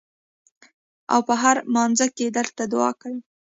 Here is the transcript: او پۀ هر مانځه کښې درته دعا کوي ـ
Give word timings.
او 1.13 1.19
پۀ 1.27 1.33
هر 1.43 1.57
مانځه 1.73 2.05
کښې 2.15 2.27
درته 2.37 2.63
دعا 2.71 2.89
کوي 3.01 3.19
ـ 3.21 3.25